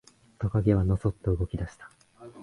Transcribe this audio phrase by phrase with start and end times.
[0.39, 1.91] トカゲはのそっと動き出した。